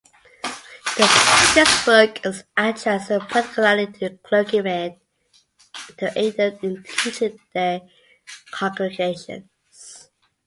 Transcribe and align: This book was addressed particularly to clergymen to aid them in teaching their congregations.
This 1.55 1.85
book 1.85 2.21
was 2.25 2.43
addressed 2.57 3.09
particularly 3.29 3.85
to 3.85 4.09
clergymen 4.23 4.99
to 5.99 6.11
aid 6.17 6.37
them 6.37 6.57
in 6.63 6.81
teaching 6.81 7.39
their 7.53 7.81
congregations. 8.49 10.09